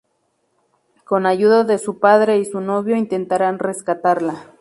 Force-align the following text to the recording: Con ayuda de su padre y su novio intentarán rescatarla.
Con 1.05 1.27
ayuda 1.27 1.63
de 1.63 1.77
su 1.77 1.99
padre 1.99 2.39
y 2.39 2.45
su 2.45 2.59
novio 2.59 2.95
intentarán 2.95 3.59
rescatarla. 3.59 4.45